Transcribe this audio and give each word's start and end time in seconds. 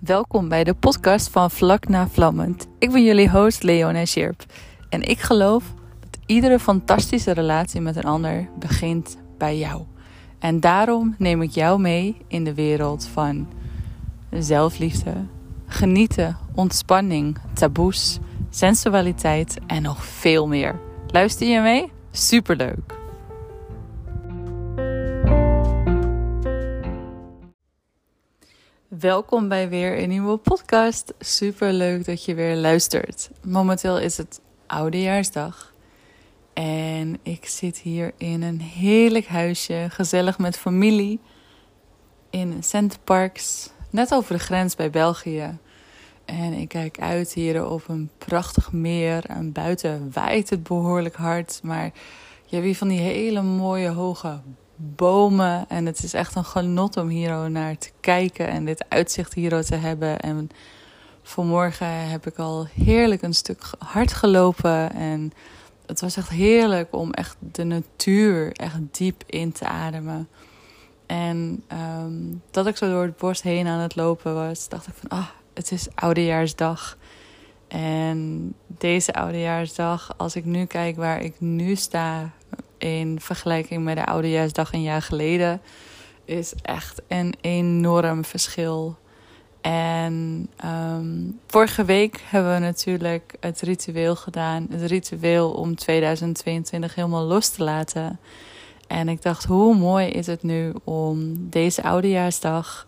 Welkom 0.00 0.48
bij 0.48 0.64
de 0.64 0.74
podcast 0.74 1.28
van 1.28 1.50
Vlak 1.50 1.88
na 1.88 2.08
Vlammend. 2.08 2.66
Ik 2.78 2.90
ben 2.90 3.04
jullie 3.04 3.30
host 3.30 3.62
Leona 3.62 4.04
Scherp 4.04 4.44
en 4.88 5.02
ik 5.02 5.20
geloof 5.20 5.64
dat 6.00 6.18
iedere 6.26 6.58
fantastische 6.58 7.32
relatie 7.32 7.80
met 7.80 7.96
een 7.96 8.04
ander 8.04 8.48
begint 8.58 9.16
bij 9.38 9.58
jou. 9.58 9.82
En 10.38 10.60
daarom 10.60 11.14
neem 11.18 11.42
ik 11.42 11.50
jou 11.50 11.80
mee 11.80 12.16
in 12.28 12.44
de 12.44 12.54
wereld 12.54 13.06
van 13.06 13.48
zelfliefde, 14.30 15.14
genieten, 15.66 16.36
ontspanning, 16.54 17.38
taboes, 17.52 18.18
sensualiteit 18.50 19.58
en 19.66 19.82
nog 19.82 20.04
veel 20.04 20.48
meer. 20.48 20.78
Luister 21.06 21.46
je 21.48 21.60
mee? 21.60 21.92
Superleuk! 22.10 22.99
Welkom 28.98 29.48
bij 29.48 29.68
weer 29.68 30.02
een 30.02 30.08
nieuwe 30.08 30.36
podcast. 30.36 31.14
Super 31.18 31.72
leuk 31.72 32.04
dat 32.04 32.24
je 32.24 32.34
weer 32.34 32.56
luistert. 32.56 33.30
Momenteel 33.44 33.98
is 33.98 34.16
het 34.16 34.40
Oudejaarsdag. 34.66 35.74
En 36.52 37.18
ik 37.22 37.46
zit 37.46 37.78
hier 37.78 38.12
in 38.16 38.42
een 38.42 38.60
heerlijk 38.60 39.26
huisje, 39.26 39.86
gezellig 39.90 40.38
met 40.38 40.58
familie. 40.58 41.20
In 42.30 42.62
Centerparks, 42.62 43.70
net 43.90 44.14
over 44.14 44.34
de 44.34 44.40
grens 44.40 44.74
bij 44.74 44.90
België. 44.90 45.58
En 46.24 46.52
ik 46.52 46.68
kijk 46.68 47.00
uit 47.00 47.32
hier 47.32 47.66
op 47.66 47.88
een 47.88 48.10
prachtig 48.18 48.72
meer. 48.72 49.24
En 49.26 49.52
buiten 49.52 50.10
waait 50.12 50.50
het 50.50 50.62
behoorlijk 50.62 51.16
hard. 51.16 51.60
Maar 51.62 51.84
je 52.44 52.54
hebt 52.54 52.64
hier 52.64 52.76
van 52.76 52.88
die 52.88 53.00
hele 53.00 53.42
mooie 53.42 53.88
hoge 53.88 54.40
bomen. 54.80 55.64
En 55.68 55.86
het 55.86 56.02
is 56.02 56.14
echt 56.14 56.34
een 56.34 56.44
genot 56.44 56.96
om 56.96 57.08
hier 57.08 57.50
naar 57.50 57.78
te 57.78 57.90
kijken 58.00 58.48
en 58.48 58.64
dit 58.64 58.84
uitzicht 58.88 59.34
hier 59.34 59.64
te 59.64 59.76
hebben. 59.76 60.20
En 60.20 60.50
vanmorgen 61.22 62.08
heb 62.08 62.26
ik 62.26 62.38
al 62.38 62.66
heerlijk 62.74 63.22
een 63.22 63.34
stuk 63.34 63.62
hard 63.78 64.12
gelopen. 64.12 64.92
En 64.92 65.32
het 65.86 66.00
was 66.00 66.16
echt 66.16 66.28
heerlijk 66.28 66.94
om 66.94 67.12
echt 67.12 67.36
de 67.52 67.64
natuur 67.64 68.52
echt 68.52 68.78
diep 68.90 69.22
in 69.26 69.52
te 69.52 69.64
ademen. 69.64 70.28
En 71.06 71.64
um, 72.02 72.42
dat 72.50 72.66
ik 72.66 72.76
zo 72.76 72.90
door 72.90 73.02
het 73.02 73.16
bos 73.16 73.42
heen 73.42 73.66
aan 73.66 73.80
het 73.80 73.96
lopen 73.96 74.34
was, 74.34 74.68
dacht 74.68 74.86
ik 74.86 74.94
van, 74.94 75.08
ah, 75.08 75.26
het 75.54 75.72
is 75.72 75.88
oudejaarsdag. 75.94 76.96
En 77.68 78.54
deze 78.66 79.12
oudejaarsdag, 79.12 80.14
als 80.16 80.36
ik 80.36 80.44
nu 80.44 80.64
kijk 80.64 80.96
waar 80.96 81.22
ik 81.22 81.40
nu 81.40 81.74
sta, 81.74 82.32
in 82.80 83.20
vergelijking 83.20 83.84
met 83.84 83.96
de 83.96 84.06
oudejaarsdag 84.06 84.72
een 84.72 84.82
jaar 84.82 85.02
geleden 85.02 85.60
is 86.24 86.52
echt 86.62 87.02
een 87.08 87.34
enorm 87.40 88.24
verschil. 88.24 88.96
En 89.60 90.48
um, 90.64 91.40
vorige 91.46 91.84
week 91.84 92.20
hebben 92.24 92.54
we 92.54 92.58
natuurlijk 92.58 93.34
het 93.40 93.60
ritueel 93.60 94.16
gedaan. 94.16 94.66
Het 94.70 94.82
ritueel 94.82 95.50
om 95.50 95.74
2022 95.74 96.94
helemaal 96.94 97.24
los 97.24 97.48
te 97.48 97.64
laten. 97.64 98.18
En 98.86 99.08
ik 99.08 99.22
dacht, 99.22 99.44
hoe 99.44 99.76
mooi 99.76 100.08
is 100.08 100.26
het 100.26 100.42
nu 100.42 100.72
om 100.84 101.36
deze 101.50 101.82
oudejaarsdag 101.82 102.86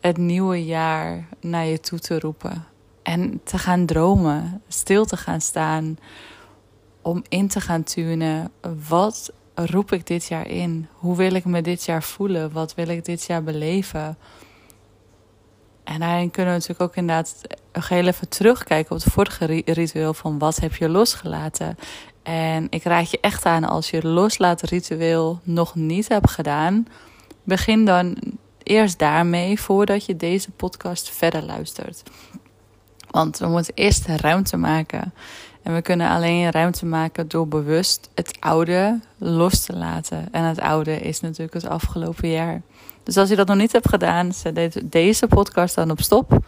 het 0.00 0.16
nieuwe 0.16 0.64
jaar 0.64 1.28
naar 1.40 1.64
je 1.64 1.80
toe 1.80 1.98
te 1.98 2.18
roepen. 2.18 2.64
En 3.02 3.40
te 3.44 3.58
gaan 3.58 3.86
dromen, 3.86 4.62
stil 4.68 5.04
te 5.04 5.16
gaan 5.16 5.40
staan 5.40 5.98
om 7.02 7.22
in 7.28 7.48
te 7.48 7.60
gaan 7.60 7.82
tunen. 7.82 8.50
Wat 8.88 9.32
roep 9.54 9.92
ik 9.92 10.06
dit 10.06 10.26
jaar 10.26 10.48
in? 10.48 10.88
Hoe 10.92 11.16
wil 11.16 11.34
ik 11.34 11.44
me 11.44 11.62
dit 11.62 11.84
jaar 11.84 12.02
voelen? 12.02 12.52
Wat 12.52 12.74
wil 12.74 12.88
ik 12.88 13.04
dit 13.04 13.24
jaar 13.24 13.42
beleven? 13.42 14.18
En 15.84 16.00
daarin 16.00 16.30
kunnen 16.30 16.52
we 16.52 16.58
natuurlijk 16.58 16.90
ook 16.90 16.96
inderdaad 16.96 17.42
heel 17.72 18.06
even 18.06 18.28
terugkijken 18.28 18.96
op 18.96 19.02
het 19.02 19.12
vorige 19.12 19.62
ritueel 19.64 20.14
van 20.14 20.38
wat 20.38 20.56
heb 20.56 20.74
je 20.74 20.88
losgelaten. 20.88 21.78
En 22.22 22.66
ik 22.70 22.82
raad 22.82 23.10
je 23.10 23.20
echt 23.20 23.44
aan 23.44 23.64
als 23.64 23.90
je 23.90 23.96
het 23.96 24.04
loslaten 24.04 24.68
ritueel 24.68 25.40
nog 25.42 25.74
niet 25.74 26.08
hebt 26.08 26.30
gedaan, 26.30 26.86
begin 27.42 27.84
dan 27.84 28.16
eerst 28.62 28.98
daarmee 28.98 29.60
voordat 29.60 30.04
je 30.04 30.16
deze 30.16 30.50
podcast 30.50 31.10
verder 31.10 31.42
luistert. 31.42 32.02
Want 33.10 33.38
we 33.38 33.46
moeten 33.46 33.74
eerst 33.74 34.06
ruimte 34.06 34.56
maken. 34.56 35.12
En 35.68 35.74
we 35.74 35.82
kunnen 35.82 36.08
alleen 36.08 36.50
ruimte 36.50 36.86
maken 36.86 37.28
door 37.28 37.48
bewust 37.48 38.10
het 38.14 38.36
oude 38.40 39.00
los 39.18 39.64
te 39.64 39.76
laten. 39.76 40.28
En 40.32 40.44
het 40.44 40.60
oude 40.60 41.00
is 41.00 41.20
natuurlijk 41.20 41.52
het 41.52 41.66
afgelopen 41.66 42.28
jaar. 42.28 42.62
Dus 43.02 43.16
als 43.16 43.28
je 43.28 43.36
dat 43.36 43.46
nog 43.46 43.56
niet 43.56 43.72
hebt 43.72 43.88
gedaan, 43.88 44.32
zet 44.32 44.82
deze 44.84 45.26
podcast 45.26 45.74
dan 45.74 45.90
op 45.90 46.00
stop. 46.00 46.38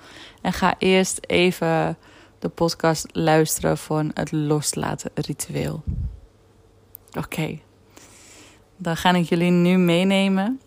En 0.42 0.53
ga 0.53 0.75
eerst 0.78 1.19
even 1.26 1.98
de 2.38 2.48
podcast 2.48 3.06
luisteren 3.12 3.78
van 3.78 4.10
het 4.14 4.32
loslaten 4.32 5.10
ritueel. 5.14 5.82
Oké, 7.19 7.58
dan 8.76 8.97
ga 8.97 9.12
ik 9.12 9.28
jullie 9.28 9.50
nu 9.50 9.76
meenemen 9.76 10.60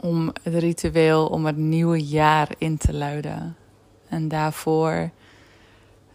om 0.00 0.32
het 0.42 0.54
ritueel 0.54 1.26
om 1.26 1.46
het 1.46 1.56
nieuwe 1.56 2.06
jaar 2.06 2.48
in 2.58 2.78
te 2.78 2.92
luiden. 2.94 3.56
En 4.08 4.28
daarvoor 4.28 5.10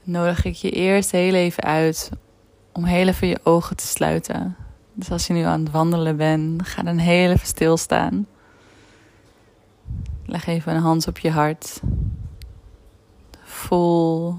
nodig 0.05 0.45
ik 0.45 0.55
je 0.55 0.69
eerst 0.69 1.11
heel 1.11 1.33
even 1.33 1.63
uit 1.63 2.11
om 2.71 2.83
heel 2.83 3.07
even 3.07 3.27
je 3.27 3.39
ogen 3.43 3.75
te 3.75 3.87
sluiten. 3.87 4.55
Dus 4.93 5.11
als 5.11 5.27
je 5.27 5.33
nu 5.33 5.41
aan 5.41 5.59
het 5.59 5.71
wandelen 5.71 6.17
bent, 6.17 6.67
ga 6.67 6.83
dan 6.83 6.97
heel 6.97 7.31
even 7.31 7.47
stilstaan. 7.47 8.27
Leg 10.25 10.47
even 10.47 10.75
een 10.75 10.81
hand 10.81 11.07
op 11.07 11.17
je 11.17 11.31
hart. 11.31 11.81
Voel 13.43 14.37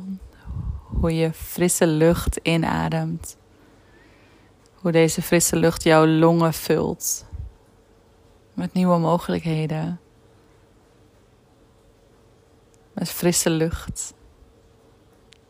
hoe 0.82 1.14
je 1.14 1.32
frisse 1.32 1.86
lucht 1.86 2.36
inademt. 2.42 3.36
Hoe 4.74 4.92
deze 4.92 5.22
frisse 5.22 5.56
lucht 5.56 5.82
jouw 5.82 6.06
longen 6.06 6.52
vult 6.52 7.26
met 8.56 8.72
nieuwe 8.72 8.98
mogelijkheden. 8.98 10.00
Met 12.92 13.10
frisse 13.10 13.50
lucht. 13.50 14.14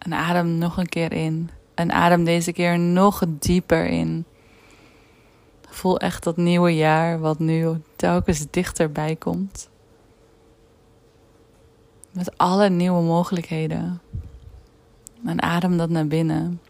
En 0.07 0.15
adem 0.15 0.59
nog 0.59 0.77
een 0.77 0.89
keer 0.89 1.13
in. 1.13 1.51
En 1.75 1.93
adem 1.93 2.25
deze 2.25 2.53
keer 2.53 2.79
nog 2.79 3.23
dieper 3.29 3.87
in. 3.87 4.25
Voel 5.69 5.99
echt 5.99 6.25
dat 6.25 6.37
nieuwe 6.37 6.75
jaar 6.75 7.19
wat 7.19 7.39
nu 7.39 7.81
telkens 7.97 8.47
dichterbij 8.51 9.17
komt. 9.17 9.69
Met 12.11 12.39
alle 12.39 12.69
nieuwe 12.69 13.03
mogelijkheden. 13.03 14.01
En 15.25 15.43
adem 15.43 15.77
dat 15.77 15.91
naar 15.91 16.07
binnen. 16.07 16.61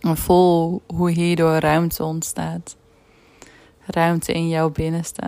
En 0.00 0.16
voel 0.16 0.82
hoe 0.86 1.10
hierdoor 1.10 1.56
ruimte 1.58 2.04
ontstaat. 2.04 2.76
Ruimte 3.86 4.32
in 4.32 4.48
jouw 4.48 4.70
binnenste. 4.70 5.22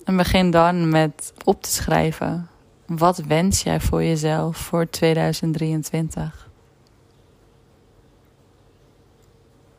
En 0.05 0.17
begin 0.17 0.51
dan 0.51 0.89
met 0.89 1.33
op 1.45 1.63
te 1.63 1.71
schrijven. 1.71 2.49
Wat 2.87 3.19
wens 3.19 3.63
jij 3.63 3.81
voor 3.81 4.03
jezelf 4.03 4.57
voor 4.57 4.91
2023? 4.91 6.49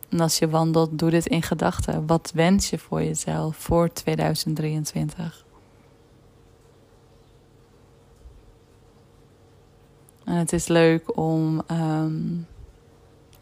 En 0.09 0.19
als 0.19 0.39
je 0.39 0.50
wandelt, 0.50 1.00
doe 1.00 1.09
dit 1.09 1.25
in 1.25 1.41
gedachten. 1.41 2.07
Wat 2.07 2.31
wens 2.33 2.69
je 2.69 2.77
voor 2.77 3.03
jezelf 3.03 3.56
voor 3.57 3.94
2023? 3.94 5.45
En 10.23 10.35
het 10.35 10.53
is 10.53 10.68
leuk 10.68 11.18
om, 11.18 11.62
um, 11.71 12.47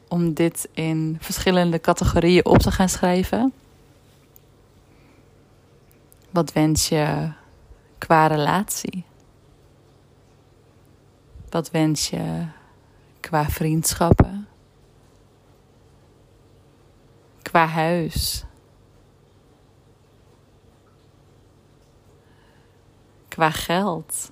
om 0.07 0.33
dit 0.33 0.69
in 0.73 1.17
verschillende 1.19 1.79
categorieën 1.81 2.45
op 2.45 2.57
te 2.57 2.71
gaan 2.71 2.89
schrijven. 2.89 3.53
Wat 6.29 6.53
wens 6.53 6.89
je 6.89 7.31
qua 7.97 8.27
relatie? 8.27 9.05
Wat 11.49 11.71
wens 11.71 12.09
je 12.09 12.47
qua 13.19 13.45
vriendschappen? 13.45 14.47
Qua 17.41 17.65
huis? 17.65 18.45
Qua 23.27 23.49
geld? 23.49 24.31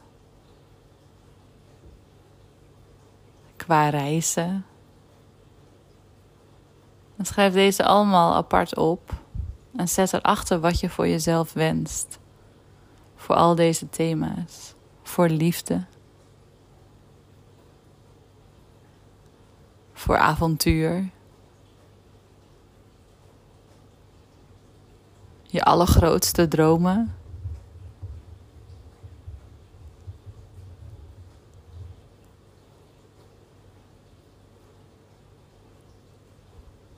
Qua 3.55 3.89
reizen? 3.89 4.65
Schrijf 7.21 7.53
deze 7.53 7.83
allemaal 7.83 8.35
apart 8.35 8.75
op 8.75 9.13
en 9.77 9.87
zet 9.87 10.13
erachter 10.13 10.59
wat 10.59 10.79
je 10.79 10.89
voor 10.89 11.07
jezelf 11.07 11.53
wenst. 11.53 12.19
Voor 13.15 13.35
al 13.35 13.55
deze 13.55 13.89
thema's. 13.89 14.73
Voor 15.03 15.29
liefde. 15.29 15.85
Voor 19.93 20.17
avontuur. 20.17 21.09
Je 25.43 25.63
allergrootste 25.63 26.47
dromen. 26.47 27.15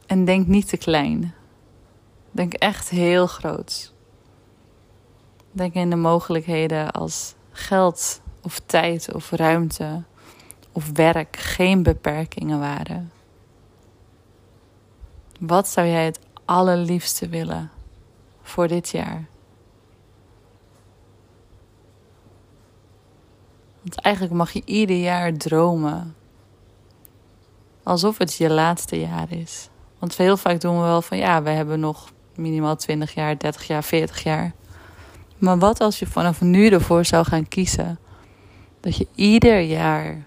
En 0.06 0.26
denk 0.26 0.48
niet 0.48 0.68
te 0.68 0.78
klein. 0.78 1.34
Denk 2.40 2.54
echt 2.54 2.90
heel 2.90 3.28
groot. 3.28 3.94
Denk 5.52 5.74
in 5.74 5.90
de 5.90 5.96
mogelijkheden 5.96 6.92
als 6.92 7.36
geld 7.52 8.22
of 8.42 8.60
tijd 8.66 9.14
of 9.14 9.32
ruimte 9.32 10.04
of 10.72 10.92
werk 10.94 11.38
geen 11.38 11.84
beperkingen 11.84 12.60
waren. 12.60 13.12
Wat 15.40 15.68
zou 15.68 15.88
jij 15.88 16.06
het 16.06 16.20
allerliefste 16.46 17.30
willen 17.30 17.72
voor 18.42 18.68
dit 18.68 18.90
jaar? 18.90 19.28
Want 23.82 23.96
eigenlijk 24.02 24.36
mag 24.36 24.52
je 24.52 24.62
ieder 24.66 24.98
jaar 24.98 25.34
dromen. 25.34 26.16
Alsof 27.84 28.18
het 28.18 28.36
je 28.36 28.50
laatste 28.50 29.00
jaar 29.00 29.32
is. 29.32 29.70
Want 29.98 30.18
heel 30.18 30.38
vaak 30.38 30.62
doen 30.62 30.76
we 30.76 30.82
wel 30.82 31.02
van 31.02 31.18
ja, 31.18 31.44
we 31.44 31.50
hebben 31.50 31.80
nog 31.80 32.12
minimaal 32.40 32.76
20 32.76 33.14
jaar, 33.14 33.38
30 33.38 33.68
jaar, 33.68 33.84
40 33.84 34.24
jaar. 34.24 34.54
Maar 35.38 35.60
wat 35.60 35.80
als 35.80 36.00
je 36.00 36.08
vanaf 36.08 36.42
nu 36.42 36.70
ervoor 36.70 37.06
zou 37.06 37.26
gaan 37.26 37.48
kiezen 37.48 38.00
dat 38.80 38.98
je 38.98 39.08
ieder 39.16 39.60
jaar 39.60 40.26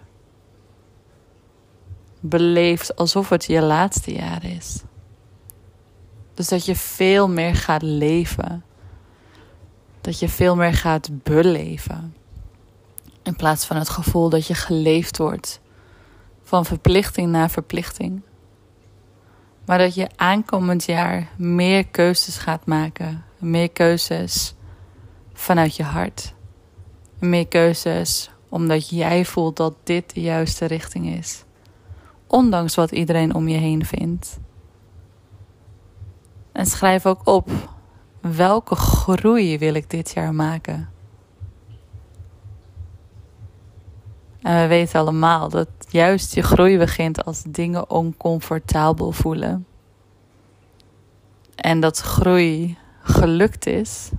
beleeft 2.20 2.96
alsof 2.96 3.28
het 3.28 3.44
je 3.44 3.62
laatste 3.62 4.12
jaar 4.12 4.44
is? 4.44 4.82
Dus 6.34 6.48
dat 6.48 6.64
je 6.64 6.76
veel 6.76 7.28
meer 7.28 7.54
gaat 7.54 7.82
leven. 7.82 8.64
Dat 10.00 10.18
je 10.18 10.28
veel 10.28 10.56
meer 10.56 10.74
gaat 10.74 11.22
beleven. 11.22 12.14
In 13.22 13.36
plaats 13.36 13.64
van 13.64 13.76
het 13.76 13.88
gevoel 13.88 14.28
dat 14.28 14.46
je 14.46 14.54
geleefd 14.54 15.18
wordt. 15.18 15.60
Van 16.42 16.64
verplichting 16.64 17.30
naar 17.30 17.50
verplichting. 17.50 18.22
Maar 19.64 19.78
dat 19.78 19.94
je 19.94 20.08
aankomend 20.16 20.84
jaar 20.84 21.28
meer 21.36 21.86
keuzes 21.86 22.36
gaat 22.36 22.66
maken. 22.66 23.24
Meer 23.38 23.70
keuzes 23.70 24.54
vanuit 25.32 25.76
je 25.76 25.82
hart. 25.82 26.34
Meer 27.18 27.48
keuzes 27.48 28.30
omdat 28.48 28.88
jij 28.88 29.24
voelt 29.24 29.56
dat 29.56 29.74
dit 29.82 30.14
de 30.14 30.20
juiste 30.20 30.64
richting 30.64 31.06
is. 31.06 31.44
Ondanks 32.26 32.74
wat 32.74 32.90
iedereen 32.90 33.34
om 33.34 33.48
je 33.48 33.58
heen 33.58 33.84
vindt. 33.84 34.38
En 36.52 36.66
schrijf 36.66 37.06
ook 37.06 37.26
op 37.26 37.50
welke 38.20 38.74
groei 38.74 39.58
wil 39.58 39.74
ik 39.74 39.90
dit 39.90 40.10
jaar 40.10 40.34
maken. 40.34 40.91
En 44.42 44.60
we 44.60 44.66
weten 44.66 45.00
allemaal 45.00 45.48
dat 45.48 45.68
juist 45.88 46.34
je 46.34 46.42
groei 46.42 46.78
begint 46.78 47.24
als 47.24 47.42
dingen 47.42 47.90
oncomfortabel 47.90 49.12
voelen. 49.12 49.66
En 51.54 51.80
dat 51.80 51.98
groei 51.98 52.78
gelukt 53.02 53.66
is 53.66 54.10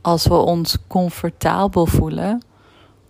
als 0.00 0.26
we 0.26 0.34
ons 0.34 0.76
comfortabel 0.86 1.86
voelen 1.86 2.42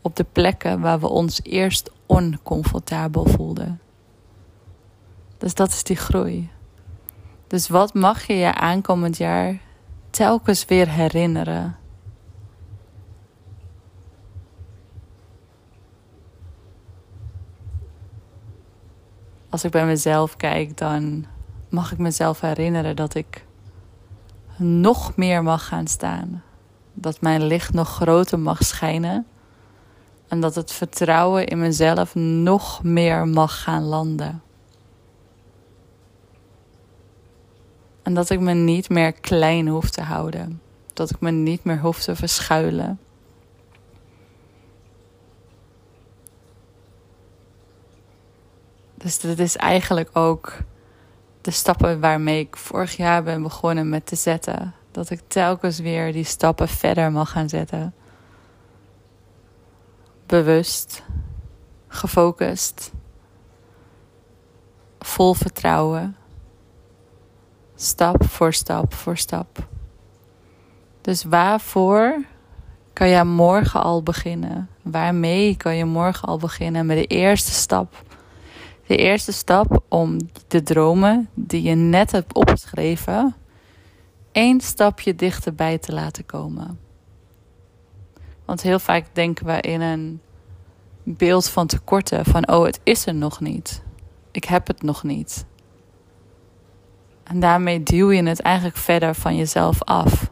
op 0.01 0.17
de 0.17 0.27
plekken 0.33 0.81
waar 0.81 1.01
we 1.01 1.09
ons 1.09 1.41
eerst 1.43 1.91
oncomfortabel 2.07 3.25
voelden. 3.25 3.81
Dus 5.39 5.55
dat 5.55 5.69
is 5.69 5.83
die 5.83 5.97
groei. 5.97 6.51
Dus 7.47 7.69
wat 7.69 7.95
mag 7.95 8.27
je 8.27 8.35
je 8.35 8.55
aankomend 8.55 9.17
jaar 9.17 9.61
telkens 10.11 10.65
weer 10.65 10.89
herinneren? 10.89 11.77
Als 19.53 19.65
ik 19.65 19.71
bij 19.71 19.87
mezelf 19.87 20.37
kijk, 20.37 20.77
dan 20.77 21.27
mag 21.69 21.93
ik 21.93 21.99
mezelf 21.99 22.41
herinneren 22.41 22.97
dat 22.97 23.15
ik 23.15 23.45
nog 24.57 25.17
meer 25.17 25.43
mag 25.43 25.67
gaan 25.67 25.87
staan. 25.87 26.43
Dat 26.95 27.21
mijn 27.21 27.43
licht 27.43 27.73
nog 27.73 27.89
groter 27.89 28.39
mag 28.39 28.65
schijnen. 28.65 29.27
En 30.29 30.41
dat 30.41 30.55
het 30.55 30.73
vertrouwen 30.73 31.47
in 31.47 31.59
mezelf 31.59 32.15
nog 32.15 32.83
meer 32.83 33.29
mag 33.29 33.63
gaan 33.63 33.83
landen. 33.83 34.43
En 38.03 38.15
dat 38.15 38.31
ik 38.31 38.41
me 38.41 38.53
niet 38.53 38.89
meer 38.89 39.13
klein 39.13 39.69
hoef 39.69 39.91
te 39.91 40.03
houden. 40.03 40.61
Dat 40.93 41.11
ik 41.11 41.21
me 41.21 41.31
niet 41.31 41.65
meer 41.65 41.81
hoef 41.81 42.03
te 42.03 42.17
verschuilen. 42.17 42.99
Dus 49.03 49.21
dat 49.21 49.39
is 49.39 49.57
eigenlijk 49.57 50.11
ook 50.13 50.53
de 51.41 51.51
stappen 51.51 52.01
waarmee 52.01 52.41
ik 52.41 52.57
vorig 52.57 52.97
jaar 52.97 53.23
ben 53.23 53.43
begonnen 53.43 53.89
met 53.89 54.07
te 54.07 54.17
zetten. 54.17 54.75
Dat 54.91 55.11
ik 55.11 55.21
telkens 55.27 55.79
weer 55.79 56.13
die 56.13 56.25
stappen 56.25 56.69
verder 56.69 57.13
mag 57.13 57.31
gaan 57.31 57.49
zetten. 57.49 57.95
Bewust, 60.27 61.03
gefocust, 61.89 62.93
vol 64.99 65.35
vertrouwen. 65.35 66.17
Stap 67.75 68.25
voor 68.25 68.53
stap 68.53 68.95
voor 68.95 69.17
stap. 69.17 69.67
Dus 71.01 71.25
waarvoor 71.25 72.25
kan 72.93 73.09
je 73.09 73.25
morgen 73.25 73.83
al 73.83 74.03
beginnen? 74.03 74.69
Waarmee 74.83 75.57
kan 75.57 75.77
je 75.77 75.85
morgen 75.85 76.29
al 76.29 76.39
beginnen 76.39 76.87
met 76.87 76.97
de 76.97 77.07
eerste 77.07 77.51
stap? 77.53 78.12
De 78.93 78.99
eerste 78.99 79.33
stap 79.33 79.83
om 79.89 80.19
de 80.49 80.63
dromen 80.63 81.29
die 81.35 81.63
je 81.63 81.75
net 81.75 82.13
hebt 82.13 82.35
opgeschreven, 82.35 83.35
één 84.33 84.61
stapje 84.61 85.15
dichterbij 85.15 85.79
te 85.79 85.93
laten 85.93 86.27
komen. 86.27 86.79
Want 88.45 88.63
heel 88.63 88.79
vaak 88.79 89.07
denken 89.13 89.47
we 89.47 89.61
in 89.61 89.81
een 89.81 90.21
beeld 91.03 91.49
van 91.49 91.67
tekorten: 91.67 92.25
van 92.25 92.49
oh, 92.49 92.65
het 92.65 92.81
is 92.83 93.07
er 93.07 93.15
nog 93.15 93.41
niet. 93.41 93.83
Ik 94.31 94.45
heb 94.45 94.67
het 94.67 94.83
nog 94.83 95.03
niet. 95.03 95.45
En 97.23 97.41
daarmee 97.41 97.83
duw 97.83 98.11
je 98.11 98.23
het 98.23 98.41
eigenlijk 98.41 98.77
verder 98.77 99.15
van 99.15 99.37
jezelf 99.37 99.83
af. 99.83 100.31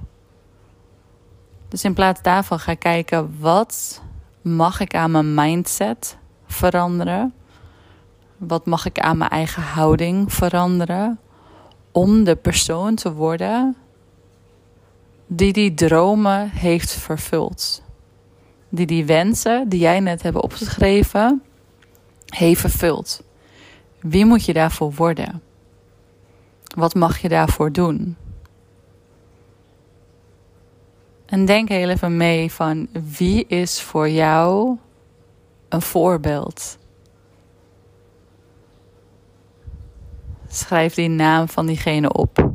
Dus 1.69 1.85
in 1.85 1.95
plaats 1.95 2.23
daarvan 2.23 2.59
ga 2.59 2.75
kijken: 2.75 3.37
wat 3.39 4.03
mag 4.43 4.81
ik 4.81 4.95
aan 4.95 5.11
mijn 5.11 5.35
mindset 5.35 6.19
veranderen? 6.47 7.35
Wat 8.41 8.67
mag 8.67 8.87
ik 8.87 8.99
aan 8.99 9.19
mijn 9.19 9.31
eigen 9.31 9.63
houding 9.63 10.33
veranderen 10.33 11.19
om 11.93 12.25
de 12.25 12.37
persoon 12.37 12.95
te 12.95 13.13
worden 13.13 13.77
die 15.27 15.53
die 15.53 15.75
dromen 15.75 16.51
heeft 16.51 16.93
vervuld? 16.93 17.83
Die 18.69 18.87
die 18.87 19.05
wensen 19.05 19.69
die 19.69 19.81
jij 19.81 20.01
net 20.01 20.23
hebt 20.23 20.37
opgeschreven 20.37 21.43
heeft 22.27 22.61
vervuld. 22.61 23.23
Wie 24.01 24.25
moet 24.25 24.45
je 24.45 24.53
daarvoor 24.53 24.93
worden? 24.95 25.43
Wat 26.75 26.95
mag 26.95 27.19
je 27.19 27.29
daarvoor 27.29 27.73
doen? 27.73 28.17
En 31.27 31.45
denk 31.45 31.69
heel 31.69 31.89
even 31.89 32.17
mee 32.17 32.53
van 32.53 32.89
wie 33.17 33.47
is 33.47 33.83
voor 33.83 34.09
jou 34.09 34.77
een 35.69 35.83
voorbeeld? 35.83 36.79
Schrijf 40.53 40.95
die 40.95 41.09
naam 41.09 41.49
van 41.49 41.67
diegene 41.67 42.13
op. 42.13 42.51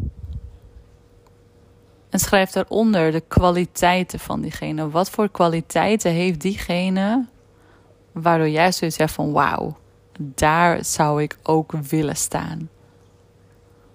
En 2.09 2.19
schrijf 2.19 2.51
daaronder 2.51 3.11
de 3.11 3.23
kwaliteiten 3.27 4.19
van 4.19 4.41
diegene. 4.41 4.89
Wat 4.89 5.09
voor 5.09 5.29
kwaliteiten 5.29 6.11
heeft 6.11 6.41
diegene 6.41 7.25
waardoor 8.11 8.49
jij 8.49 8.71
zoiets 8.71 8.97
hebt 8.97 9.11
van 9.11 9.31
wauw, 9.31 9.77
daar 10.19 10.85
zou 10.85 11.21
ik 11.21 11.37
ook 11.43 11.71
willen 11.71 12.15
staan. 12.15 12.69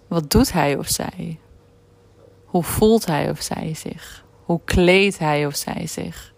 Wat 0.09 0.30
doet 0.30 0.52
hij 0.52 0.76
of 0.76 0.88
zij? 0.88 1.38
Hoe 2.45 2.62
voelt 2.62 3.07
hij 3.07 3.30
of 3.30 3.40
zij 3.40 3.75
zich? 3.75 4.25
Hoe 4.45 4.61
kleedt 4.64 5.19
hij 5.19 5.47
of 5.47 5.57
zij 5.57 5.87
zich? 5.87 6.35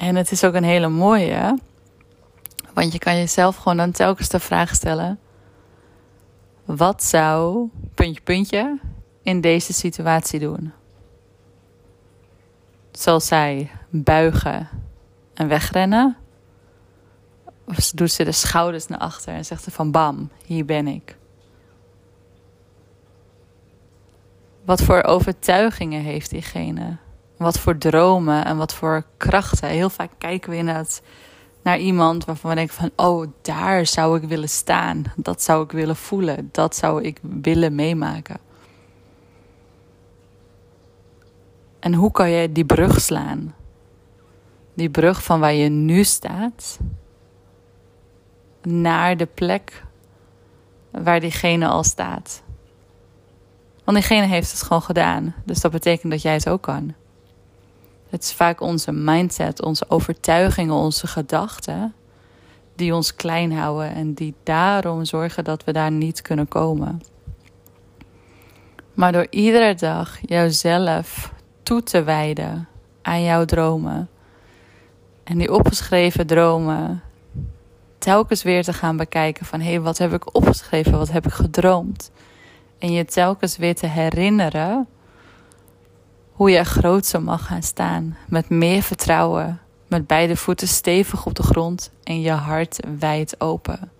En 0.00 0.16
het 0.16 0.30
is 0.30 0.44
ook 0.44 0.54
een 0.54 0.64
hele 0.64 0.88
mooie, 0.88 1.58
want 2.74 2.92
je 2.92 2.98
kan 2.98 3.16
jezelf 3.16 3.56
gewoon 3.56 3.76
dan 3.76 3.90
telkens 3.90 4.28
de 4.28 4.40
vraag 4.40 4.74
stellen: 4.74 5.18
wat 6.64 7.02
zou 7.02 7.68
puntje 7.94 8.20
puntje 8.20 8.78
in 9.22 9.40
deze 9.40 9.72
situatie 9.72 10.40
doen? 10.40 10.72
Zal 12.92 13.20
zij 13.20 13.70
buigen 13.90 14.68
en 15.34 15.48
wegrennen? 15.48 16.16
Of 17.64 17.90
doet 17.90 18.12
ze 18.12 18.24
de 18.24 18.32
schouders 18.32 18.86
naar 18.86 18.98
achter 18.98 19.34
en 19.34 19.44
zegt 19.44 19.62
ze 19.62 19.70
van 19.70 19.90
bam, 19.90 20.30
hier 20.44 20.64
ben 20.64 20.86
ik. 20.86 21.16
Wat 24.64 24.82
voor 24.82 25.02
overtuigingen 25.02 26.02
heeft 26.02 26.30
diegene? 26.30 26.96
Wat 27.40 27.58
voor 27.58 27.78
dromen 27.78 28.44
en 28.44 28.56
wat 28.56 28.74
voor 28.74 29.04
krachten? 29.16 29.68
Heel 29.68 29.90
vaak 29.90 30.10
kijken 30.18 30.50
we 30.50 30.56
inderdaad 30.56 31.02
naar 31.62 31.78
iemand 31.78 32.24
waarvan 32.24 32.50
we 32.50 32.56
denken 32.56 32.74
van... 32.74 32.90
oh, 32.96 33.26
daar 33.42 33.86
zou 33.86 34.16
ik 34.16 34.28
willen 34.28 34.48
staan. 34.48 35.04
Dat 35.16 35.42
zou 35.42 35.64
ik 35.64 35.72
willen 35.72 35.96
voelen. 35.96 36.48
Dat 36.52 36.76
zou 36.76 37.02
ik 37.02 37.18
willen 37.22 37.74
meemaken. 37.74 38.38
En 41.78 41.94
hoe 41.94 42.10
kan 42.10 42.30
je 42.30 42.52
die 42.52 42.64
brug 42.64 43.00
slaan? 43.00 43.54
Die 44.74 44.90
brug 44.90 45.22
van 45.22 45.40
waar 45.40 45.54
je 45.54 45.68
nu 45.68 46.04
staat 46.04 46.78
naar 48.62 49.16
de 49.16 49.26
plek 49.26 49.82
waar 50.90 51.20
diegene 51.20 51.66
al 51.66 51.84
staat. 51.84 52.42
Want 53.84 53.96
diegene 53.96 54.26
heeft 54.26 54.50
het 54.50 54.62
gewoon 54.62 54.82
gedaan. 54.82 55.34
Dus 55.44 55.60
dat 55.60 55.70
betekent 55.70 56.12
dat 56.12 56.22
jij 56.22 56.32
het 56.32 56.48
ook 56.48 56.62
kan. 56.62 56.94
Het 58.10 58.22
is 58.22 58.32
vaak 58.32 58.60
onze 58.60 58.92
mindset, 58.92 59.62
onze 59.62 59.84
overtuigingen, 59.88 60.74
onze 60.74 61.06
gedachten 61.06 61.94
die 62.74 62.94
ons 62.94 63.14
klein 63.14 63.52
houden 63.52 63.94
en 63.94 64.14
die 64.14 64.34
daarom 64.42 65.04
zorgen 65.04 65.44
dat 65.44 65.64
we 65.64 65.72
daar 65.72 65.90
niet 65.90 66.22
kunnen 66.22 66.48
komen. 66.48 67.00
Maar 68.94 69.12
door 69.12 69.26
iedere 69.30 69.74
dag 69.74 70.18
jouzelf 70.20 71.32
toe 71.62 71.82
te 71.82 72.02
wijden 72.02 72.68
aan 73.02 73.22
jouw 73.22 73.44
dromen 73.44 74.08
en 75.24 75.38
die 75.38 75.52
opgeschreven 75.52 76.26
dromen 76.26 77.02
telkens 77.98 78.42
weer 78.42 78.62
te 78.62 78.72
gaan 78.72 78.96
bekijken 78.96 79.46
van 79.46 79.60
hé, 79.60 79.70
hey, 79.70 79.80
wat 79.80 79.98
heb 79.98 80.12
ik 80.12 80.34
opgeschreven, 80.34 80.98
wat 80.98 81.10
heb 81.10 81.26
ik 81.26 81.32
gedroomd? 81.32 82.10
En 82.78 82.92
je 82.92 83.04
telkens 83.04 83.56
weer 83.56 83.74
te 83.74 83.86
herinneren 83.86 84.88
hoe 86.40 86.50
je 86.50 86.64
grootser 86.64 87.22
mag 87.22 87.46
gaan 87.46 87.62
staan. 87.62 88.16
Met 88.28 88.48
meer 88.48 88.82
vertrouwen, 88.82 89.60
met 89.88 90.06
beide 90.06 90.36
voeten 90.36 90.68
stevig 90.68 91.26
op 91.26 91.34
de 91.34 91.42
grond 91.42 91.92
en 92.02 92.20
je 92.20 92.30
hart 92.30 92.80
wijd 92.98 93.40
open. 93.40 93.92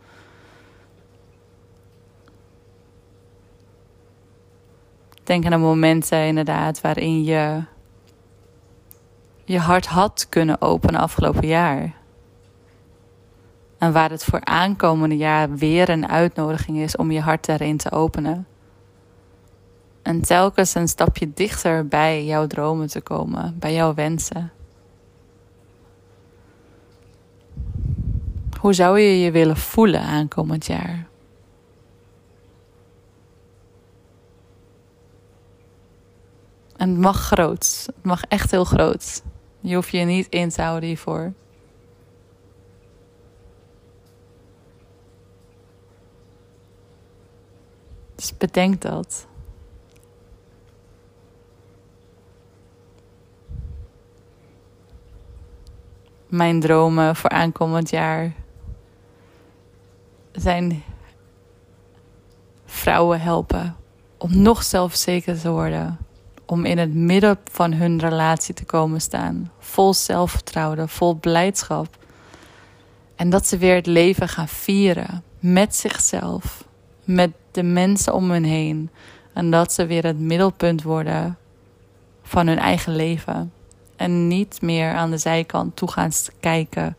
Denk 5.24 5.44
aan 5.44 5.50
de 5.50 5.56
momenten 5.56 6.26
inderdaad 6.26 6.80
waarin 6.80 7.24
je 7.24 7.62
je 9.44 9.58
hart 9.58 9.86
had 9.86 10.26
kunnen 10.28 10.60
openen 10.60 11.00
afgelopen 11.00 11.46
jaar. 11.46 11.94
En 13.78 13.92
waar 13.92 14.10
het 14.10 14.24
voor 14.24 14.44
aankomende 14.44 15.16
jaar 15.16 15.54
weer 15.54 15.88
een 15.88 16.08
uitnodiging 16.08 16.78
is 16.78 16.96
om 16.96 17.10
je 17.10 17.20
hart 17.20 17.46
daarin 17.46 17.76
te 17.76 17.92
openen. 17.92 18.46
En 20.02 20.20
telkens 20.20 20.74
een 20.74 20.88
stapje 20.88 21.32
dichter 21.34 21.88
bij 21.88 22.24
jouw 22.24 22.46
dromen 22.46 22.86
te 22.86 23.00
komen, 23.00 23.58
bij 23.58 23.74
jouw 23.74 23.94
wensen. 23.94 24.52
Hoe 28.60 28.72
zou 28.72 28.98
je 28.98 29.20
je 29.20 29.30
willen 29.30 29.56
voelen 29.56 30.00
aankomend 30.00 30.66
jaar? 30.66 31.08
En 36.76 36.88
het 36.88 36.98
mag 36.98 37.20
groot. 37.20 37.82
Het 37.86 38.04
mag 38.04 38.22
echt 38.22 38.50
heel 38.50 38.64
groot. 38.64 39.22
Je 39.60 39.74
hoeft 39.74 39.88
je 39.88 39.98
niet 39.98 40.28
in 40.28 40.48
te 40.48 40.62
houden 40.62 40.88
hiervoor. 40.88 41.32
Dus 48.14 48.36
bedenk 48.36 48.80
dat. 48.80 49.26
Mijn 56.30 56.60
dromen 56.60 57.16
voor 57.16 57.30
aankomend 57.30 57.90
jaar 57.90 58.32
zijn 60.32 60.82
vrouwen 62.64 63.20
helpen 63.20 63.76
om 64.18 64.42
nog 64.42 64.62
zelfzeker 64.62 65.40
te 65.40 65.50
worden. 65.50 65.98
Om 66.46 66.64
in 66.64 66.78
het 66.78 66.94
midden 66.94 67.38
van 67.50 67.72
hun 67.72 67.98
relatie 67.98 68.54
te 68.54 68.64
komen 68.64 69.00
staan. 69.00 69.50
Vol 69.58 69.94
zelfvertrouwen, 69.94 70.88
vol 70.88 71.14
blijdschap. 71.14 71.96
En 73.16 73.30
dat 73.30 73.46
ze 73.46 73.58
weer 73.58 73.74
het 73.74 73.86
leven 73.86 74.28
gaan 74.28 74.48
vieren 74.48 75.22
met 75.38 75.76
zichzelf 75.76 76.64
met 77.04 77.30
de 77.50 77.62
mensen 77.62 78.14
om 78.14 78.30
hen 78.30 78.44
heen. 78.44 78.90
En 79.32 79.50
dat 79.50 79.72
ze 79.72 79.86
weer 79.86 80.04
het 80.04 80.18
middelpunt 80.18 80.82
worden 80.82 81.38
van 82.22 82.46
hun 82.46 82.58
eigen 82.58 82.96
leven. 82.96 83.52
En 84.00 84.28
niet 84.28 84.62
meer 84.62 84.92
aan 84.92 85.10
de 85.10 85.18
zijkant 85.18 85.76
toe 85.76 85.90
gaan 85.90 86.10
kijken 86.40 86.96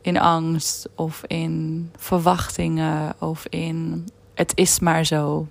in 0.00 0.18
angst 0.18 0.88
of 0.94 1.22
in 1.26 1.90
verwachtingen 1.96 3.14
of 3.18 3.46
in 3.46 4.08
het 4.34 4.52
is 4.54 4.78
maar 4.78 5.04
zo. 5.04 5.46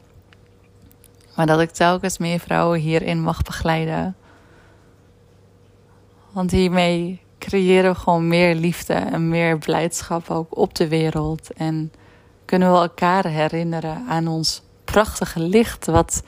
Maar 1.36 1.46
dat 1.46 1.60
ik 1.60 1.70
telkens 1.70 2.18
meer 2.18 2.40
vrouwen 2.40 2.80
hierin 2.80 3.22
mag 3.22 3.42
begeleiden. 3.42 4.16
Want 6.32 6.52
hiermee 6.52 7.22
creëren 7.40 7.92
we 7.92 8.00
gewoon 8.00 8.28
meer 8.28 8.56
liefde 8.56 8.94
en 8.94 9.30
meer 9.30 9.58
blijdschap 9.58 10.30
ook 10.30 10.58
op 10.58 10.76
de 10.76 10.88
wereld. 10.88 11.54
En 11.54 11.92
kunnen 12.46 12.72
we 12.72 12.78
elkaar 12.78 13.26
herinneren 13.26 14.06
aan 14.10 14.28
ons 14.28 14.62
prachtige 14.86 15.40
licht, 15.40 15.86
wat 15.86 16.24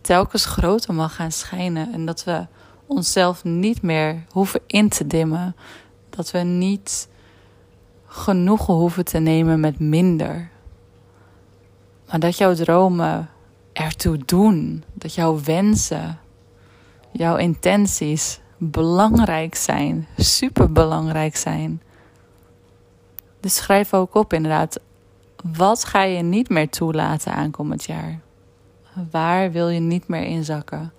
telkens 0.00 0.44
groter 0.44 0.94
mag 0.94 1.14
gaan 1.14 1.32
schijnen. 1.32 1.92
En 1.92 2.06
dat 2.06 2.24
we 2.24 2.46
onszelf 2.90 3.44
niet 3.44 3.82
meer 3.82 4.24
hoeven 4.30 4.60
in 4.66 4.88
te 4.88 5.06
dimmen. 5.06 5.56
Dat 6.10 6.30
we 6.30 6.38
niet 6.38 7.08
genoegen 8.06 8.74
hoeven 8.74 9.04
te 9.04 9.18
nemen 9.18 9.60
met 9.60 9.78
minder. 9.78 10.50
Maar 12.08 12.20
dat 12.20 12.38
jouw 12.38 12.54
dromen 12.54 13.30
ertoe 13.72 14.18
doen. 14.24 14.84
Dat 14.92 15.14
jouw 15.14 15.40
wensen, 15.44 16.18
jouw 17.12 17.36
intenties 17.36 18.40
belangrijk 18.58 19.54
zijn. 19.54 20.06
Super 20.16 20.72
belangrijk 20.72 21.36
zijn. 21.36 21.82
Dus 23.40 23.54
schrijf 23.54 23.94
ook 23.94 24.14
op 24.14 24.32
inderdaad 24.32 24.80
wat 25.56 25.84
ga 25.84 26.02
je 26.02 26.22
niet 26.22 26.48
meer 26.48 26.68
toelaten 26.68 27.32
aankomend 27.32 27.84
jaar? 27.84 28.20
Waar 29.10 29.52
wil 29.52 29.68
je 29.68 29.80
niet 29.80 30.08
meer 30.08 30.24
inzakken? 30.24 30.92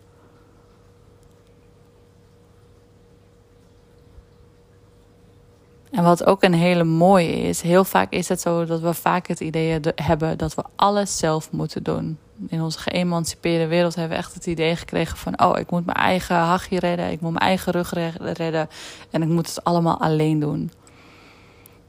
En 5.92 6.04
wat 6.04 6.26
ook 6.26 6.44
een 6.44 6.54
hele 6.54 6.84
mooie 6.84 7.42
is, 7.42 7.62
heel 7.62 7.84
vaak 7.84 8.12
is 8.12 8.30
het 8.30 8.42
zo 8.42 8.66
dat 8.66 8.80
we 8.80 8.94
vaak 8.94 9.28
het 9.28 9.40
idee 9.40 9.80
hebben 9.96 10.38
dat 10.38 10.56
we 10.56 10.64
alles 10.76 11.18
zelf 11.18 11.52
moeten 11.52 11.84
doen. 11.84 12.18
In 12.48 12.62
onze 12.62 12.80
geëmancipeerde 12.80 13.68
wereld 13.68 13.96
hebben 13.96 14.18
we 14.18 14.24
echt 14.24 14.34
het 14.34 14.46
idee 14.46 14.76
gekregen 14.76 15.18
van: 15.18 15.42
oh, 15.42 15.60
ik 15.60 15.72
moet 15.72 15.86
mijn 15.86 15.98
eigen 15.98 16.36
hachje 16.36 16.80
redden, 16.80 17.12
ik 17.12 17.22
moet 17.22 17.32
mijn 17.32 17.46
eigen 17.46 17.72
rug 17.72 17.94
redden 18.20 18.70
en 19.12 19.22
ik 19.22 19.28
moet 19.28 19.48
het 19.48 19.64
allemaal 19.64 20.00
alleen 20.00 20.40
doen. 20.40 20.72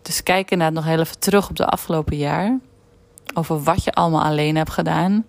Dus 0.02 0.22
kijk 0.22 0.50
inderdaad 0.50 0.74
nog 0.74 0.84
heel 0.84 1.00
even 1.00 1.18
terug 1.18 1.48
op 1.48 1.56
de 1.56 1.66
afgelopen 1.66 2.16
jaar. 2.16 2.58
Over 3.34 3.62
wat 3.62 3.84
je 3.84 3.92
allemaal 3.92 4.22
alleen 4.22 4.56
hebt 4.56 4.70
gedaan. 4.70 5.24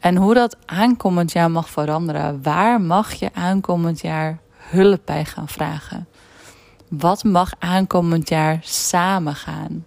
En 0.00 0.16
hoe 0.16 0.34
dat 0.34 0.56
aankomend 0.66 1.32
jaar 1.32 1.50
mag 1.50 1.70
veranderen. 1.70 2.42
Waar 2.42 2.80
mag 2.80 3.12
je 3.12 3.30
aankomend 3.34 4.00
jaar 4.00 4.38
hulp 4.56 5.00
bij 5.04 5.24
gaan 5.24 5.48
vragen? 5.48 6.06
Wat 6.98 7.24
mag 7.24 7.52
aankomend 7.58 8.28
jaar 8.28 8.58
samen 8.62 9.34
gaan? 9.34 9.86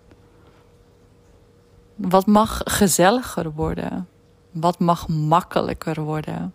Wat 1.95 2.25
mag 2.25 2.61
gezelliger 2.63 3.51
worden? 3.51 4.07
Wat 4.51 4.79
mag 4.79 5.07
makkelijker 5.07 6.01
worden? 6.01 6.53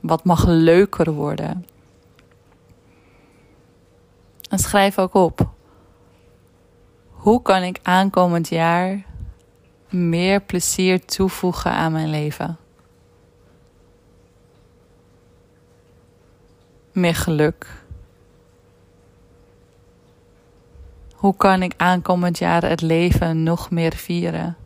Wat 0.00 0.24
mag 0.24 0.46
leuker 0.46 1.12
worden? 1.12 1.66
En 4.48 4.58
schrijf 4.58 4.98
ook 4.98 5.14
op. 5.14 5.50
Hoe 7.10 7.42
kan 7.42 7.62
ik 7.62 7.78
aankomend 7.82 8.48
jaar 8.48 9.04
meer 9.88 10.40
plezier 10.40 11.04
toevoegen 11.04 11.72
aan 11.72 11.92
mijn 11.92 12.10
leven? 12.10 12.56
Meer 16.92 17.14
geluk. 17.14 17.81
Hoe 21.22 21.36
kan 21.36 21.62
ik 21.62 21.74
aankomend 21.76 22.38
jaar 22.38 22.68
het 22.68 22.80
leven 22.80 23.42
nog 23.42 23.70
meer 23.70 23.92
vieren? 23.92 24.56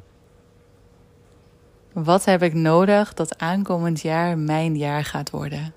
Wat 1.93 2.25
heb 2.25 2.43
ik 2.43 2.55
nodig 2.55 3.15
dat 3.15 3.39
aankomend 3.39 4.01
jaar 4.01 4.39
mijn 4.39 4.77
jaar 4.77 5.05
gaat 5.05 5.31
worden? 5.31 5.75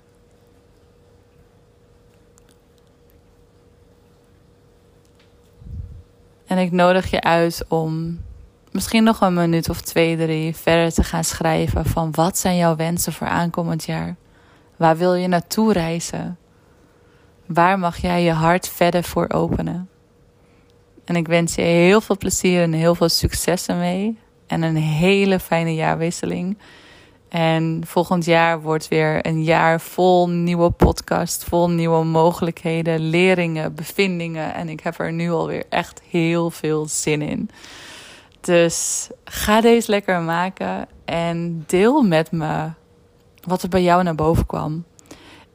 En 6.46 6.58
ik 6.58 6.72
nodig 6.72 7.10
je 7.10 7.20
uit 7.20 7.64
om 7.68 8.20
misschien 8.72 9.04
nog 9.04 9.20
een 9.20 9.34
minuut 9.34 9.68
of 9.68 9.80
twee, 9.80 10.16
drie 10.16 10.56
verder 10.56 10.92
te 10.92 11.04
gaan 11.04 11.24
schrijven 11.24 11.84
van 11.84 12.10
wat 12.10 12.38
zijn 12.38 12.56
jouw 12.56 12.76
wensen 12.76 13.12
voor 13.12 13.28
aankomend 13.28 13.84
jaar? 13.84 14.16
Waar 14.76 14.96
wil 14.96 15.14
je 15.14 15.28
naartoe 15.28 15.72
reizen? 15.72 16.38
Waar 17.46 17.78
mag 17.78 17.96
jij 17.96 18.22
je 18.22 18.32
hart 18.32 18.68
verder 18.68 19.04
voor 19.04 19.28
openen? 19.28 19.88
En 21.04 21.16
ik 21.16 21.26
wens 21.26 21.54
je 21.54 21.62
heel 21.62 22.00
veel 22.00 22.16
plezier 22.16 22.62
en 22.62 22.72
heel 22.72 22.94
veel 22.94 23.08
succes 23.08 23.66
ermee. 23.66 24.18
En 24.46 24.62
een 24.62 24.76
hele 24.76 25.38
fijne 25.40 25.74
jaarwisseling. 25.74 26.58
En 27.28 27.82
volgend 27.86 28.24
jaar 28.24 28.60
wordt 28.60 28.88
weer 28.88 29.26
een 29.26 29.44
jaar 29.44 29.80
vol 29.80 30.28
nieuwe 30.28 30.70
podcast, 30.70 31.44
vol 31.44 31.70
nieuwe 31.70 32.04
mogelijkheden, 32.04 33.00
leringen, 33.00 33.74
bevindingen. 33.74 34.54
En 34.54 34.68
ik 34.68 34.80
heb 34.80 34.98
er 34.98 35.12
nu 35.12 35.30
alweer 35.30 35.64
echt 35.68 36.02
heel 36.08 36.50
veel 36.50 36.86
zin 36.86 37.22
in. 37.22 37.50
Dus 38.40 39.08
ga 39.24 39.60
deze 39.60 39.90
lekker 39.90 40.20
maken 40.20 40.86
en 41.04 41.64
deel 41.66 42.02
met 42.02 42.32
me 42.32 42.70
wat 43.46 43.62
er 43.62 43.68
bij 43.68 43.82
jou 43.82 44.02
naar 44.02 44.14
boven 44.14 44.46
kwam. 44.46 44.84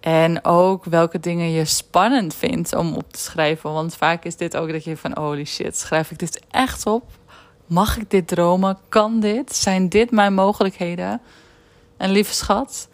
En 0.05 0.45
ook 0.45 0.85
welke 0.85 1.19
dingen 1.19 1.51
je 1.51 1.65
spannend 1.65 2.35
vindt 2.35 2.75
om 2.75 2.93
op 2.93 3.11
te 3.11 3.19
schrijven. 3.19 3.73
Want 3.73 3.95
vaak 3.95 4.25
is 4.25 4.35
dit 4.35 4.57
ook 4.57 4.71
dat 4.71 4.83
je 4.83 4.97
van 4.97 5.17
holy 5.17 5.45
shit, 5.45 5.77
schrijf 5.77 6.11
ik 6.11 6.19
dit 6.19 6.41
echt 6.51 6.85
op? 6.85 7.11
Mag 7.65 7.97
ik 7.97 8.09
dit 8.09 8.27
dromen? 8.27 8.77
Kan 8.89 9.19
dit? 9.19 9.55
Zijn 9.55 9.89
dit 9.89 10.11
mijn 10.11 10.33
mogelijkheden? 10.33 11.21
En 11.97 12.09
lieve 12.09 12.33
schat, 12.33 12.89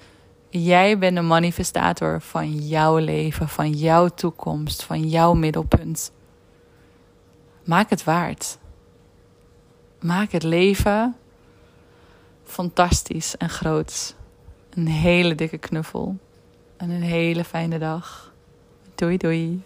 jij 0.50 0.98
bent 0.98 1.16
de 1.16 1.22
manifestator 1.22 2.22
van 2.22 2.52
jouw 2.52 2.98
leven, 2.98 3.50
van 3.50 3.72
jouw 3.72 4.08
toekomst, 4.08 4.84
van 4.84 5.10
jouw 5.10 5.34
middelpunt. 5.34 6.12
Maak 7.64 7.90
het 7.90 8.04
waard. 8.04 8.58
Maak 10.00 10.32
het 10.32 10.44
leven 10.44 11.16
fantastisch 12.44 13.38
en 13.38 13.50
groot. 13.50 14.16
Een 14.70 14.88
hele 14.88 15.36
dikke 15.36 15.58
knuffel 15.58 16.18
en 16.82 16.90
een 16.90 17.02
hele 17.02 17.44
fijne 17.44 17.80
dag. 17.80 18.34
Doei 18.96 19.18
doei. 19.18 19.64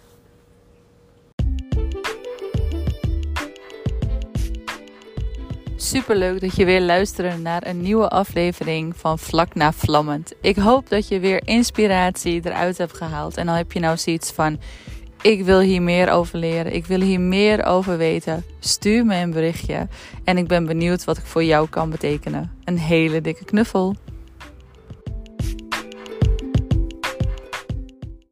Super 5.76 6.16
leuk 6.16 6.42
dat 6.42 6.56
je 6.56 6.66
weer 6.66 6.82
luistert 6.82 7.42
naar 7.42 7.68
een 7.68 7.82
nieuwe 7.82 8.10
aflevering 8.10 8.98
van 8.98 9.20
Vlak 9.20 9.54
na 9.54 9.72
Vlammend. 9.72 10.34
Ik 10.42 10.56
hoop 10.56 10.90
dat 10.90 11.08
je 11.08 11.20
weer 11.20 11.48
inspiratie 11.48 12.42
eruit 12.44 12.78
hebt 12.78 12.98
gehaald. 12.98 13.38
En 13.38 13.46
dan 13.46 13.56
heb 13.56 13.72
je 13.72 13.80
nou 13.80 13.98
zoiets 13.98 14.32
van: 14.32 14.60
ik 15.22 15.44
wil 15.44 15.60
hier 15.60 15.82
meer 15.82 16.12
over 16.12 16.38
leren, 16.38 16.74
ik 16.74 16.86
wil 16.86 17.02
hier 17.02 17.20
meer 17.20 17.66
over 17.66 17.98
weten. 17.98 18.44
Stuur 18.60 19.06
me 19.06 19.16
een 19.16 19.32
berichtje 19.32 19.88
en 20.24 20.38
ik 20.38 20.48
ben 20.48 20.66
benieuwd 20.66 21.04
wat 21.04 21.18
ik 21.18 21.26
voor 21.26 21.44
jou 21.44 21.70
kan 21.70 21.90
betekenen. 21.90 22.52
Een 22.64 22.80
hele 22.80 23.22
dikke 23.22 23.46
knuffel. 23.46 23.96